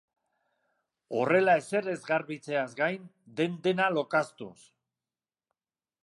Horrela 1.17 1.53
ezer 1.61 1.89
ez 1.91 1.97
garbitzeaz 2.07 2.65
gain, 2.79 3.05
den-dena 3.41 3.91
lokaztuz. 3.99 4.63